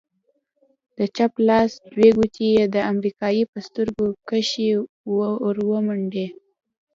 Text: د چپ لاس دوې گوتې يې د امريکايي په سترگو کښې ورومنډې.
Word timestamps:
د 0.97 0.99
چپ 1.15 1.33
لاس 1.47 1.71
دوې 1.91 2.09
گوتې 2.17 2.47
يې 2.55 2.63
د 2.75 2.77
امريکايي 2.91 3.43
په 3.51 3.57
سترگو 3.67 4.07
کښې 4.29 4.69
ورومنډې. 5.43 6.27